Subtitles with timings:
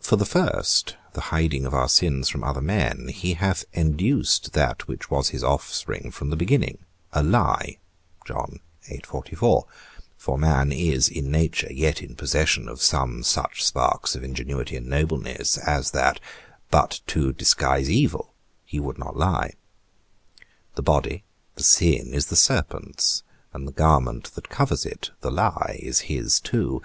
[0.00, 4.88] For the first, the hiding of our sins from other men, he hath induced that
[4.88, 6.78] which was his offspring from the beginning,
[7.12, 7.78] a lie;
[8.26, 14.88] for man is, in nature, yet in possession of some such sparks of ingenuity and
[14.88, 16.18] nobleness, as that,
[16.72, 18.34] but to disguise evil,
[18.64, 19.52] he would not lie.
[20.74, 21.22] The body,
[21.54, 26.40] the sin, is the serpent's; and the garment that covers it, the lie, is his
[26.40, 26.82] too.